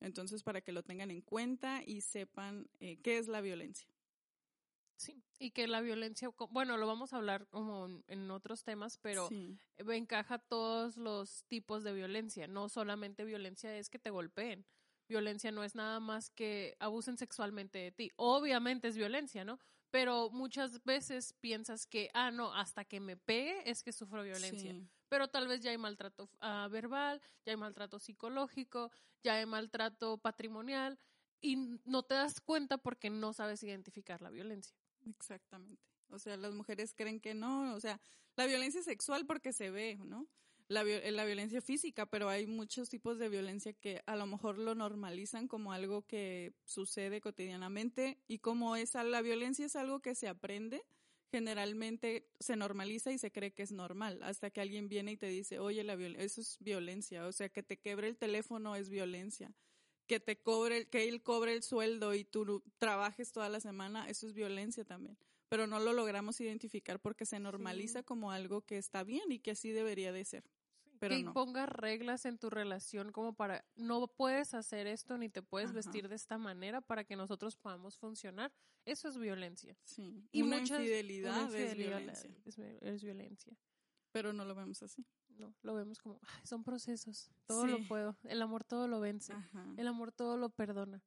Entonces, 0.00 0.42
para 0.42 0.60
que 0.60 0.72
lo 0.72 0.82
tengan 0.82 1.10
en 1.10 1.22
cuenta 1.22 1.82
y 1.86 2.02
sepan 2.02 2.68
eh, 2.80 2.98
qué 3.02 3.16
es 3.18 3.28
la 3.28 3.40
violencia. 3.40 3.88
Sí, 4.98 5.22
y 5.38 5.50
que 5.50 5.66
la 5.66 5.80
violencia, 5.82 6.30
bueno, 6.50 6.76
lo 6.78 6.86
vamos 6.86 7.12
a 7.12 7.16
hablar 7.16 7.46
como 7.48 7.86
en- 7.86 8.04
en 8.08 8.30
otros 8.30 8.64
temas, 8.64 8.98
pero 8.98 9.28
Sí. 9.28 9.58
encaja 9.78 10.38
todos 10.38 10.96
los 10.96 11.44
tipos 11.48 11.84
de 11.84 11.92
violencia, 11.92 12.46
no 12.48 12.68
solamente 12.70 13.24
violencia 13.24 13.76
es 13.76 13.90
que 13.90 13.98
te 13.98 14.10
golpeen. 14.10 14.64
Violencia 15.08 15.52
no 15.52 15.62
es 15.64 15.74
nada 15.74 16.00
más 16.00 16.30
que 16.30 16.76
abusen 16.80 17.16
sexualmente 17.16 17.78
de 17.78 17.92
ti. 17.92 18.10
Obviamente 18.16 18.88
es 18.88 18.96
violencia, 18.96 19.44
¿no? 19.44 19.58
Pero 19.90 20.30
muchas 20.30 20.82
veces 20.84 21.32
piensas 21.34 21.86
que, 21.86 22.10
ah, 22.12 22.30
no, 22.30 22.52
hasta 22.54 22.84
que 22.84 23.00
me 23.00 23.16
pegue 23.16 23.68
es 23.70 23.82
que 23.82 23.92
sufro 23.92 24.22
violencia. 24.22 24.72
Sí. 24.72 24.88
Pero 25.08 25.28
tal 25.28 25.46
vez 25.46 25.60
ya 25.60 25.70
hay 25.70 25.78
maltrato 25.78 26.28
ah, 26.40 26.68
verbal, 26.70 27.22
ya 27.44 27.52
hay 27.52 27.56
maltrato 27.56 27.98
psicológico, 27.98 28.90
ya 29.22 29.34
hay 29.34 29.46
maltrato 29.46 30.18
patrimonial 30.18 30.98
y 31.40 31.56
no 31.84 32.02
te 32.02 32.14
das 32.14 32.40
cuenta 32.40 32.78
porque 32.78 33.10
no 33.10 33.32
sabes 33.32 33.62
identificar 33.62 34.20
la 34.20 34.30
violencia. 34.30 34.76
Exactamente. 35.06 35.82
O 36.08 36.18
sea, 36.18 36.36
las 36.36 36.52
mujeres 36.52 36.94
creen 36.94 37.20
que 37.20 37.34
no, 37.34 37.74
o 37.74 37.80
sea, 37.80 38.00
la 38.36 38.46
violencia 38.46 38.82
sexual 38.82 39.26
porque 39.26 39.52
se 39.52 39.70
ve, 39.70 39.98
¿no? 40.04 40.26
La, 40.68 40.82
vi- 40.82 41.00
la 41.12 41.24
violencia 41.24 41.60
física, 41.60 42.06
pero 42.06 42.28
hay 42.28 42.46
muchos 42.48 42.88
tipos 42.88 43.18
de 43.18 43.28
violencia 43.28 43.72
que 43.72 44.02
a 44.06 44.16
lo 44.16 44.26
mejor 44.26 44.58
lo 44.58 44.74
normalizan 44.74 45.46
como 45.46 45.72
algo 45.72 46.02
que 46.06 46.54
sucede 46.64 47.20
cotidianamente 47.20 48.18
y 48.26 48.40
como 48.40 48.74
esa 48.74 49.04
la 49.04 49.22
violencia 49.22 49.64
es 49.66 49.76
algo 49.76 50.00
que 50.00 50.16
se 50.16 50.26
aprende, 50.26 50.84
generalmente 51.30 52.32
se 52.40 52.56
normaliza 52.56 53.12
y 53.12 53.18
se 53.18 53.30
cree 53.30 53.52
que 53.54 53.62
es 53.62 53.70
normal, 53.70 54.20
hasta 54.24 54.50
que 54.50 54.60
alguien 54.60 54.88
viene 54.88 55.12
y 55.12 55.16
te 55.16 55.28
dice, 55.28 55.60
oye, 55.60 55.84
la 55.84 55.94
viol- 55.96 56.16
eso 56.18 56.40
es 56.40 56.56
violencia, 56.58 57.26
o 57.26 57.32
sea, 57.32 57.48
que 57.48 57.62
te 57.62 57.78
quebre 57.78 58.08
el 58.08 58.16
teléfono 58.18 58.74
es 58.74 58.88
violencia, 58.90 59.54
que 60.08 60.18
te 60.18 60.40
cobre, 60.42 60.88
que 60.88 61.08
él 61.08 61.22
cobre 61.22 61.52
el 61.52 61.62
sueldo 61.62 62.12
y 62.14 62.24
tú 62.24 62.64
trabajes 62.78 63.30
toda 63.30 63.48
la 63.48 63.60
semana, 63.60 64.08
eso 64.08 64.26
es 64.26 64.32
violencia 64.34 64.84
también. 64.84 65.16
Pero 65.48 65.68
no 65.68 65.78
lo 65.78 65.92
logramos 65.92 66.40
identificar 66.40 67.00
porque 67.00 67.24
se 67.24 67.38
normaliza 67.38 68.02
como 68.02 68.32
algo 68.32 68.62
que 68.62 68.78
está 68.78 69.04
bien 69.04 69.30
y 69.30 69.38
que 69.38 69.52
así 69.52 69.70
debería 69.70 70.12
de 70.12 70.24
ser. 70.24 70.44
Pero 70.98 71.14
que 71.16 71.22
no. 71.24 71.32
pongas 71.32 71.68
reglas 71.68 72.24
en 72.26 72.38
tu 72.38 72.50
relación 72.50 73.12
como 73.12 73.34
para 73.34 73.64
no 73.76 74.06
puedes 74.08 74.54
hacer 74.54 74.86
esto 74.86 75.18
ni 75.18 75.28
te 75.28 75.42
puedes 75.42 75.68
Ajá. 75.70 75.76
vestir 75.76 76.08
de 76.08 76.14
esta 76.16 76.38
manera 76.38 76.80
para 76.80 77.04
que 77.04 77.16
nosotros 77.16 77.56
podamos 77.56 77.98
funcionar. 77.98 78.52
Eso 78.84 79.08
es 79.08 79.18
violencia. 79.18 79.76
Sí. 79.84 80.28
Y 80.32 80.42
una 80.42 80.58
muchas- 80.60 80.78
infidelidad, 80.80 81.32
una 81.48 81.58
es 81.58 81.64
infidelidad 81.72 81.98
violencia. 81.98 82.30
Es, 82.44 82.56
vi- 82.56 82.78
es 82.80 83.02
violencia. 83.02 83.56
Pero 84.12 84.32
no 84.32 84.44
lo 84.44 84.54
vemos 84.54 84.82
así. 84.82 85.04
No, 85.28 85.54
lo 85.62 85.74
vemos 85.74 85.98
como, 85.98 86.18
"Ay, 86.22 86.46
son 86.46 86.64
procesos. 86.64 87.30
Todo 87.46 87.66
lo 87.66 87.86
puedo. 87.86 88.16
El 88.24 88.40
amor 88.40 88.64
todo 88.64 88.88
lo 88.88 89.00
vence. 89.00 89.34
Ajá. 89.34 89.66
El 89.76 89.86
amor 89.88 90.12
todo 90.12 90.38
lo 90.38 90.48
perdona. 90.48 91.02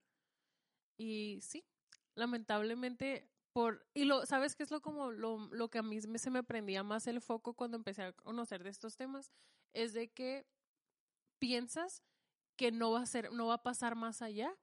Y 0.98 1.40
sí, 1.42 1.66
lamentablemente 2.14 3.28
por 3.54 3.86
y 3.94 4.06
lo 4.06 4.26
sabes 4.26 4.56
qué 4.56 4.64
es 4.64 4.72
lo 4.72 4.82
como 4.82 5.12
lo, 5.12 5.48
lo 5.52 5.70
que 5.70 5.80
a 5.80 5.84
mí 5.84 6.00
se 6.02 6.30
me 6.30 6.44
prendía 6.44 6.84
más 6.84 7.08
el 7.08 7.22
foco 7.22 7.54
cuando 7.54 7.78
empecé 7.78 8.04
a 8.04 8.14
conocer 8.14 8.64
de 8.64 8.70
estos 8.70 8.96
temas 8.96 9.32
es 9.74 9.94
de 9.94 10.12
que 10.12 10.46
piensas 11.40 12.04
que 12.56 12.72
no 12.72 12.92
va 12.92 13.02
a 13.02 13.06
ser 13.06 13.32
no 13.32 13.48
va 13.48 13.56
a 13.56 13.64
pasar 13.64 13.96
más 13.96 14.22
allá 14.22 14.56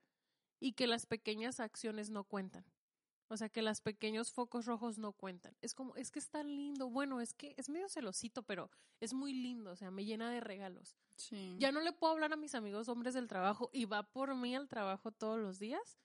y 0.60 0.72
que 0.72 0.86
las 0.86 1.06
pequeñas 1.06 1.60
acciones 1.60 2.10
no 2.10 2.24
cuentan. 2.24 2.64
O 3.28 3.36
sea, 3.36 3.48
que 3.48 3.60
los 3.60 3.80
pequeños 3.80 4.32
focos 4.32 4.66
rojos 4.66 4.98
no 4.98 5.12
cuentan. 5.12 5.56
Es 5.60 5.74
como, 5.74 5.96
es 5.96 6.10
que 6.10 6.20
es 6.20 6.28
tan 6.28 6.46
lindo. 6.46 6.88
Bueno, 6.88 7.20
es 7.20 7.34
que 7.34 7.54
es 7.56 7.68
medio 7.68 7.88
celosito, 7.88 8.44
pero 8.44 8.70
es 9.00 9.14
muy 9.14 9.32
lindo. 9.32 9.72
O 9.72 9.76
sea, 9.76 9.90
me 9.90 10.04
llena 10.04 10.30
de 10.30 10.40
regalos. 10.40 10.96
Sí. 11.16 11.56
Ya 11.58 11.72
no 11.72 11.80
le 11.80 11.92
puedo 11.92 12.12
hablar 12.12 12.32
a 12.32 12.36
mis 12.36 12.54
amigos 12.54 12.88
hombres 12.88 13.14
del 13.14 13.26
trabajo 13.26 13.68
y 13.72 13.84
va 13.84 14.04
por 14.04 14.34
mí 14.36 14.54
al 14.54 14.68
trabajo 14.68 15.10
todos 15.10 15.40
los 15.40 15.58
días, 15.58 15.98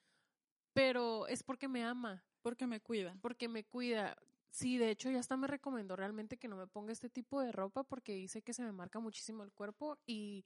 pero 0.73 1.10
es 1.31 1.43
porque 1.43 1.67
me 1.67 1.83
ama, 1.83 2.23
Porque 2.41 2.67
me 2.67 2.79
cuida. 2.79 3.15
porque 3.21 3.47
me 3.47 3.63
cuida. 3.63 4.17
Sí, 4.49 4.77
de 4.77 4.89
hecho 4.89 5.09
ya 5.09 5.19
hasta 5.19 5.37
me 5.37 5.47
recomendó 5.47 5.95
realmente 5.95 6.37
que 6.37 6.47
no 6.49 6.57
me 6.57 6.67
ponga 6.67 6.91
este 6.91 7.09
tipo 7.09 7.39
de 7.41 7.51
ropa 7.51 7.83
porque 7.83 8.13
dice 8.15 8.41
que 8.41 8.53
se 8.53 8.63
me 8.63 8.71
marca 8.73 8.99
muchísimo 8.99 9.43
el 9.43 9.51
cuerpo 9.53 9.97
y 10.05 10.45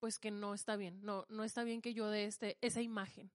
pues 0.00 0.18
que 0.18 0.30
no 0.30 0.52
está 0.54 0.76
bien, 0.76 1.00
no 1.02 1.24
no 1.28 1.44
está 1.44 1.64
bien 1.64 1.80
que 1.80 1.94
yo 1.94 2.08
dé 2.10 2.24
este 2.26 2.58
esa 2.60 2.82
imagen. 2.82 3.32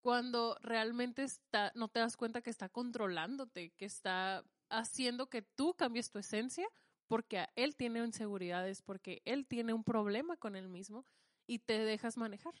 Cuando 0.00 0.56
realmente 0.60 1.22
está 1.22 1.70
no 1.76 1.88
te 1.88 2.00
das 2.00 2.16
cuenta 2.16 2.42
que 2.42 2.50
está 2.50 2.68
controlándote, 2.68 3.70
que 3.76 3.84
está 3.84 4.44
haciendo 4.68 5.28
que 5.28 5.42
tú 5.42 5.74
cambies 5.74 6.10
tu 6.10 6.18
esencia 6.18 6.66
porque 7.06 7.38
a- 7.38 7.52
él 7.54 7.76
tiene 7.76 8.00
inseguridades, 8.04 8.82
porque 8.82 9.22
él 9.24 9.46
tiene 9.46 9.72
un 9.72 9.84
problema 9.84 10.36
con 10.36 10.56
él 10.56 10.68
mismo 10.68 11.06
y 11.46 11.60
te 11.60 11.78
dejas 11.78 12.16
manejar. 12.16 12.54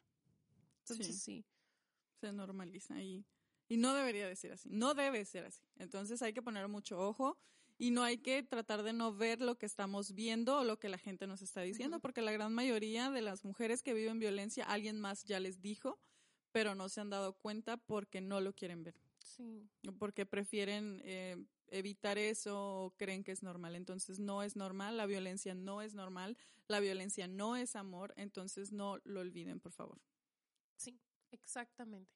Entonces 0.80 1.20
sí. 1.20 1.44
Se 2.22 2.32
normaliza 2.32 3.02
y, 3.02 3.24
y 3.68 3.76
no 3.76 3.94
debería 3.94 4.28
de 4.28 4.36
ser 4.36 4.52
así, 4.52 4.68
no 4.70 4.94
debe 4.94 5.24
ser 5.24 5.44
así. 5.44 5.62
Entonces 5.76 6.22
hay 6.22 6.32
que 6.32 6.42
poner 6.42 6.68
mucho 6.68 6.98
ojo 7.00 7.36
y 7.78 7.90
no 7.90 8.04
hay 8.04 8.18
que 8.18 8.42
tratar 8.44 8.82
de 8.84 8.92
no 8.92 9.12
ver 9.14 9.40
lo 9.40 9.56
que 9.58 9.66
estamos 9.66 10.14
viendo 10.14 10.58
o 10.58 10.64
lo 10.64 10.78
que 10.78 10.88
la 10.88 10.98
gente 10.98 11.26
nos 11.26 11.42
está 11.42 11.62
diciendo, 11.62 11.98
porque 12.00 12.22
la 12.22 12.30
gran 12.30 12.54
mayoría 12.54 13.10
de 13.10 13.22
las 13.22 13.44
mujeres 13.44 13.82
que 13.82 13.92
viven 13.92 14.20
violencia, 14.20 14.64
alguien 14.64 15.00
más 15.00 15.24
ya 15.24 15.40
les 15.40 15.60
dijo, 15.60 15.98
pero 16.52 16.74
no 16.76 16.88
se 16.88 17.00
han 17.00 17.10
dado 17.10 17.32
cuenta 17.32 17.76
porque 17.78 18.20
no 18.20 18.40
lo 18.40 18.52
quieren 18.54 18.84
ver, 18.84 18.94
Sí. 19.18 19.68
porque 19.98 20.26
prefieren 20.26 21.00
eh, 21.04 21.44
evitar 21.68 22.18
eso 22.18 22.84
o 22.84 22.90
creen 22.96 23.24
que 23.24 23.32
es 23.32 23.42
normal. 23.42 23.74
Entonces 23.74 24.20
no 24.20 24.42
es 24.44 24.54
normal, 24.54 24.96
la 24.96 25.06
violencia 25.06 25.54
no 25.54 25.82
es 25.82 25.94
normal, 25.94 26.36
la 26.68 26.78
violencia 26.78 27.26
no 27.26 27.56
es 27.56 27.74
amor, 27.74 28.12
entonces 28.16 28.70
no 28.70 28.98
lo 29.04 29.20
olviden, 29.20 29.58
por 29.58 29.72
favor. 29.72 29.98
Sí, 30.76 31.00
exactamente. 31.44 32.10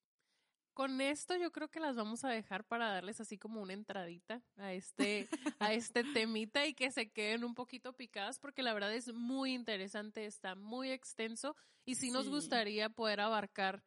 Con 0.75 1.01
esto 1.01 1.37
yo 1.37 1.53
creo 1.53 1.69
que 1.71 1.81
las 1.81 1.97
vamos 1.97 2.25
a 2.25 2.29
dejar 2.29 2.65
para 2.65 2.91
darles 2.91 3.19
así 3.21 3.39
como 3.39 3.63
una 3.63 3.73
entradita 3.73 4.43
a 4.57 4.75
este, 4.75 5.27
a 5.59 5.73
este 5.73 6.05
temita 6.13 6.67
y 6.67 6.75
que 6.75 6.91
se 6.91 7.11
queden 7.11 7.45
un 7.45 7.55
poquito 7.55 7.95
picadas 7.95 8.39
porque 8.39 8.63
la 8.63 8.75
verdad 8.75 8.93
es 8.93 9.13
muy 9.13 9.55
interesante, 9.55 10.27
está 10.27 10.55
muy 10.55 10.91
extenso 10.91 11.57
y 11.87 11.95
sí 11.95 12.11
nos 12.11 12.25
Sí. 12.25 12.31
gustaría 12.31 12.91
poder 12.91 13.21
abarcar 13.21 13.83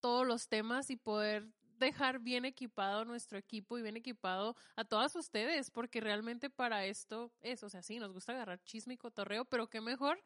todos 0.00 0.26
los 0.26 0.48
temas 0.48 0.90
y 0.90 0.96
poder 0.96 1.48
dejar 1.78 2.20
bien 2.20 2.44
equipado 2.44 3.04
nuestro 3.04 3.36
equipo 3.38 3.76
y 3.76 3.82
bien 3.82 3.96
equipado 3.96 4.54
a 4.76 4.84
todas 4.84 5.16
ustedes, 5.16 5.72
porque 5.72 6.00
realmente 6.00 6.50
para 6.50 6.84
esto 6.86 7.32
es, 7.40 7.64
o 7.64 7.68
sea, 7.68 7.82
sí, 7.82 7.98
nos 7.98 8.12
gusta 8.12 8.32
agarrar 8.32 8.62
chisme 8.62 8.94
y 8.94 8.98
cotorreo, 8.98 9.44
pero 9.44 9.68
qué 9.68 9.80
mejor 9.80 10.22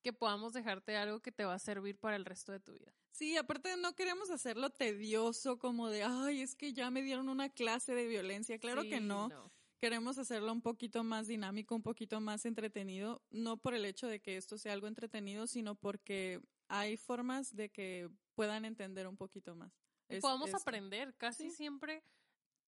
que 0.00 0.12
podamos 0.12 0.52
dejarte 0.52 0.96
algo 0.96 1.20
que 1.20 1.32
te 1.32 1.44
va 1.44 1.54
a 1.54 1.58
servir 1.58 1.98
para 1.98 2.16
el 2.16 2.24
resto 2.24 2.52
de 2.52 2.60
tu 2.60 2.72
vida. 2.72 2.92
Sí, 3.12 3.36
aparte 3.36 3.76
no 3.76 3.94
queremos 3.94 4.30
hacerlo 4.30 4.70
tedioso, 4.70 5.58
como 5.58 5.88
de, 5.88 6.02
ay, 6.04 6.40
es 6.42 6.54
que 6.54 6.72
ya 6.72 6.90
me 6.90 7.02
dieron 7.02 7.28
una 7.28 7.48
clase 7.50 7.94
de 7.94 8.06
violencia. 8.06 8.58
Claro 8.58 8.82
que 8.82 9.00
no. 9.00 9.50
Queremos 9.80 10.18
hacerlo 10.18 10.52
un 10.52 10.60
poquito 10.60 11.04
más 11.04 11.26
dinámico, 11.26 11.74
un 11.74 11.82
poquito 11.82 12.20
más 12.20 12.44
entretenido, 12.44 13.22
no 13.30 13.56
por 13.56 13.74
el 13.74 13.86
hecho 13.86 14.06
de 14.08 14.20
que 14.20 14.36
esto 14.36 14.58
sea 14.58 14.74
algo 14.74 14.86
entretenido, 14.86 15.46
sino 15.46 15.74
porque 15.74 16.40
hay 16.68 16.96
formas 16.98 17.56
de 17.56 17.70
que 17.70 18.10
puedan 18.34 18.64
entender 18.66 19.06
un 19.08 19.16
poquito 19.16 19.54
más. 19.56 19.72
Es- 20.08 20.20
podamos 20.20 20.52
aprender 20.54 21.14
casi 21.16 21.48
Sí. 21.50 21.56
siempre 21.56 22.04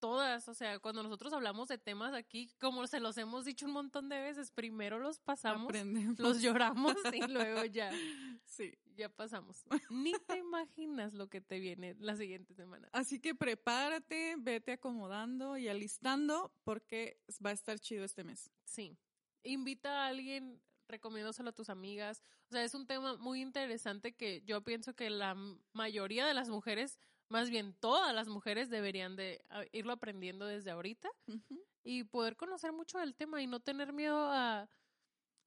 todas, 0.03 0.49
o 0.49 0.55
sea, 0.55 0.81
cuando 0.81 1.05
nosotros 1.05 1.33
hablamos 1.33 1.69
de 1.69 1.79
temas 1.79 2.13
aquí, 2.13 2.51
como 2.61 2.89
se 2.89 2.99
los 2.99 3.17
hemos 3.19 3.45
dicho 3.45 3.67
un 3.67 3.73
montón 3.73 4.09
de 4.09 4.21
veces, 4.21 4.51
primero 4.51 4.99
los 4.99 5.21
pasamos, 5.21 5.69
Aprendemos. 5.69 6.19
los 6.19 6.43
lloramos 6.43 6.97
y 7.15 7.21
luego 7.29 7.65
ya, 7.67 7.93
Sí. 8.45 8.75
ya 8.97 9.09
pasamos. 9.09 9.65
Ni 9.91 10.13
te 10.27 10.39
imaginas 10.39 11.15
lo 11.15 11.29
que 11.29 11.41
te 11.41 11.61
viene 11.61 11.95
la 12.01 12.17
siguiente 12.17 12.53
semana. 12.53 12.89
Así 12.93 13.21
que 13.21 13.37
prepárate, 13.37 14.35
vete 14.39 14.73
acomodando 14.73 15.57
y 15.57 15.69
alistando 15.69 16.53
porque 16.65 17.21
va 17.45 17.51
a 17.51 17.55
estar 17.55 17.79
chido 17.79 18.05
este 18.05 18.25
mes. 18.25 18.51
Sí. 18.65 18.99
Invita 19.45 20.03
a 20.05 20.09
alguien, 20.09 20.61
recomiéndoselo 20.89 21.51
a 21.51 21.55
tus 21.55 21.71
amigas. 21.71 22.25
O 22.49 22.53
sea, 22.53 22.65
es 22.65 22.75
un 22.75 22.89
tema 22.89 23.17
muy 23.19 23.41
interesante 23.41 24.15
que 24.17 24.43
yo 24.45 24.63
pienso 24.63 24.95
que 24.97 25.11
la 25.11 25.37
mayoría 25.73 26.27
de 26.27 26.35
las 26.35 26.49
mujeres, 26.49 26.99
más 27.33 27.49
bien 27.49 27.75
todas 27.81 28.15
las 28.15 28.29
mujeres 28.29 28.69
deberían 28.69 29.17
de 29.17 29.43
ah, 29.49 29.65
irlo 29.73 29.93
aprendiendo 29.95 30.47
desde 30.47 30.71
ahorita 30.71 31.09
y 31.83 32.05
poder 32.05 32.37
conocer 32.37 32.73
mucho 32.73 32.99
del 32.99 33.15
tema 33.15 33.43
y 33.43 33.47
no 33.47 33.59
tener 33.59 33.93
miedo 33.95 34.31
a, 34.31 34.69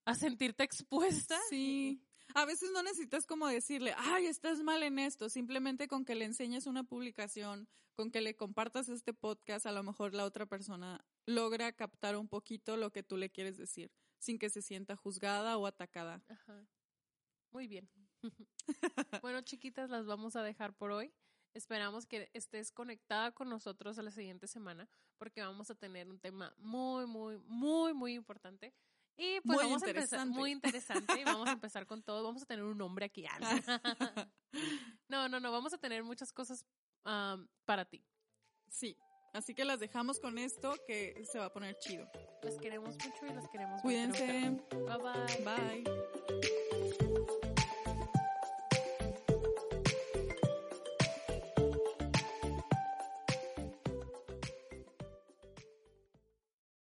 a 0.06 0.15
sentirte 0.15 0.63
expuesta. 0.63 1.39
Sí. 1.50 2.01
A 2.34 2.46
veces 2.46 2.72
no 2.74 2.82
necesitas 2.82 3.27
como 3.27 3.48
decirle, 3.48 3.94
ay, 3.98 4.25
estás 4.25 4.60
mal 4.62 4.82
en 4.82 4.98
esto. 4.98 5.30
Simplemente 5.30 5.88
con 5.88 6.06
que 6.06 6.15
le 6.15 6.25
enseñes 6.25 6.65
una 6.65 6.84
publicación, 6.84 7.70
con 7.96 8.10
que 8.10 8.20
le 8.20 8.36
compartas 8.36 8.89
este 8.89 9.13
podcast, 9.13 9.68
a 9.68 9.72
lo 9.72 9.84
mejor 9.84 10.15
la 10.15 10.25
otra 10.25 10.48
persona 10.48 11.06
logra 11.27 11.72
captar 11.72 12.18
un 12.18 12.27
poquito 12.27 12.77
lo 12.77 12.92
que 12.92 13.04
tú 13.04 13.15
le 13.15 13.30
quieres 13.30 13.58
decir, 13.58 13.92
sin 14.18 14.39
que 14.39 14.50
se 14.50 14.63
sienta 14.63 14.96
juzgada 14.96 15.56
o 15.58 15.68
atacada. 15.68 16.24
Ajá. 16.27 16.68
Muy 17.51 17.68
bien. 17.68 17.88
bueno, 19.22 19.42
chiquitas, 19.42 19.92
las 19.92 20.08
vamos 20.08 20.36
a 20.36 20.42
dejar 20.42 20.74
por 20.74 20.92
hoy. 20.92 21.13
Esperamos 21.55 22.05
que 22.05 22.29
estés 22.33 22.71
conectada 22.71 23.31
con 23.31 23.50
nosotros 23.50 23.97
a 23.97 24.03
la 24.03 24.12
siguiente 24.12 24.45
semana 24.45 24.88
porque 25.17 25.41
vamos 25.41 25.71
a 25.71 25.75
tener 25.75 26.09
un 26.09 26.19
tema 26.19 26.53
muy, 26.57 27.07
muy, 27.07 27.38
muy, 27.39 27.93
muy 27.93 28.13
importante. 28.13 28.74
Y 29.17 29.39
pues 29.39 29.55
Muy 29.55 29.63
vamos 29.63 29.81
a 29.83 29.88
empezar 29.88 30.19
interesante. 30.19 30.38
muy 30.38 30.51
interesante. 30.51 31.21
y 31.21 31.24
Vamos 31.24 31.47
a 31.47 31.53
empezar 31.53 31.88
con 31.88 32.03
todo. 32.03 32.21
Vamos 32.25 32.43
a 32.43 32.45
tener 32.45 32.65
un 32.65 32.77
nombre 32.77 33.05
aquí. 33.05 33.25
Ah, 33.25 33.39
No, 35.07 35.29
no, 35.29 35.39
no. 35.39 35.51
Vamos 35.53 35.74
a 35.74 35.77
tener 35.77 36.03
muchas 36.03 36.33
cosas 36.33 36.65
am, 37.05 37.47
para 37.63 37.85
ti. 37.85 38.03
Sí. 38.69 38.97
Así 39.31 39.53
que 39.55 39.63
las 39.63 39.79
dejamos 39.79 40.19
con 40.19 40.38
esto 40.38 40.75
que 40.85 41.24
se 41.31 41.39
va 41.39 41.45
a 41.45 41.53
poner 41.53 41.77
chido. 41.79 42.09
Las 42.43 42.57
queremos 42.57 42.95
mucho 42.95 43.25
y 43.25 43.33
las 43.33 43.47
queremos 43.50 43.81
Cuídense. 43.81 44.50
mucho. 44.50 44.85
Bye 44.85 44.97
bye. 44.97 45.83
Bye. 45.83 46.54